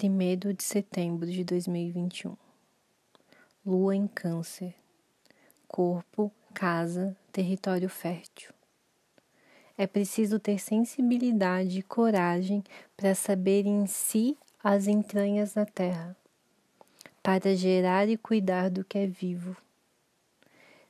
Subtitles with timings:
[0.00, 2.36] 1 de setembro de 2021.
[3.66, 4.72] Lua em Câncer.
[5.66, 8.52] Corpo, casa, território fértil.
[9.76, 12.62] É preciso ter sensibilidade e coragem
[12.96, 16.16] para saber em si as entranhas da terra,
[17.20, 19.56] para gerar e cuidar do que é vivo.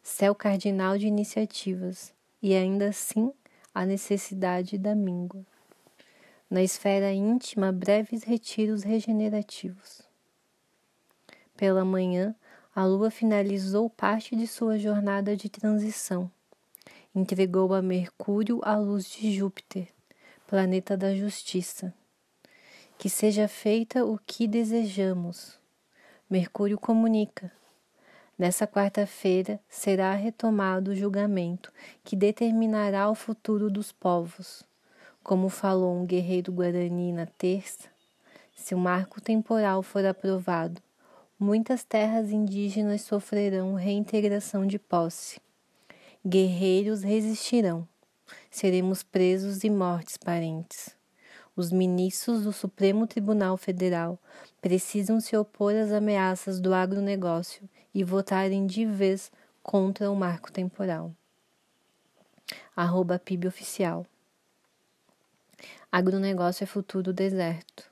[0.03, 2.13] Céu cardinal de iniciativas,
[2.43, 3.33] e ainda assim
[3.75, 5.47] a necessidade da míngua.
[6.51, 10.01] Na esfera íntima, breves retiros regenerativos.
[11.55, 12.35] Pela manhã,
[12.75, 16.31] a lua finalizou parte de sua jornada de transição.
[17.15, 19.89] Entregou a Mercúrio a luz de Júpiter,
[20.47, 21.93] planeta da justiça.
[22.97, 25.59] Que seja feita o que desejamos.
[26.31, 27.53] Mercúrio comunica.
[28.39, 31.71] Nessa quarta-feira será retomado o julgamento
[32.03, 34.67] que determinará o futuro dos povos.
[35.29, 37.91] Como falou um guerreiro guarani na terça,
[38.57, 40.81] se o marco temporal for aprovado,
[41.39, 45.39] muitas terras indígenas sofrerão reintegração de posse.
[46.27, 47.87] Guerreiros resistirão.
[48.51, 50.97] Seremos presos e mortes parentes.
[51.55, 54.19] Os ministros do Supremo Tribunal Federal
[54.63, 59.31] precisam se opor às ameaças do agronegócio e votarem de vez
[59.63, 61.13] contra o marco temporal.
[62.75, 64.07] Arroba PIB Oficial.
[65.91, 67.91] Agronegócio é futuro deserto.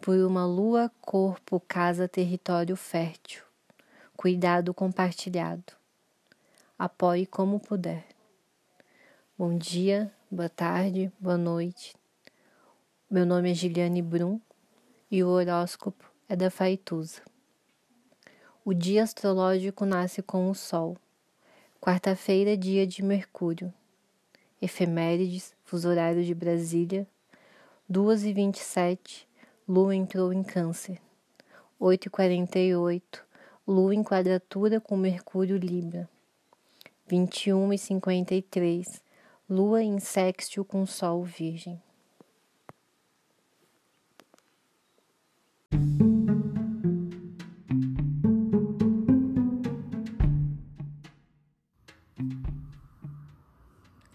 [0.00, 3.42] Por uma lua, corpo, casa, território fértil.
[4.16, 5.72] Cuidado compartilhado.
[6.78, 8.04] Apoie como puder.
[9.36, 11.96] Bom dia, boa tarde, boa noite.
[13.10, 14.40] Meu nome é Giliane Brum
[15.10, 17.22] e o horóscopo é da Faituza.
[18.64, 20.96] O dia astrológico nasce com o Sol.
[21.80, 23.72] Quarta-feira, dia de Mercúrio.
[24.60, 27.04] Efemérides, fuso horário de Brasília,
[27.88, 29.28] 2 e 27
[29.68, 31.00] Lua entrou em Câncer.
[31.80, 33.26] 8 e 48
[33.66, 36.08] Lua em quadratura com Mercúrio Libra.
[37.08, 39.02] 21 e 53
[39.50, 41.82] Lua em sextil com Sol Virgem.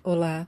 [0.02, 0.48] Olá,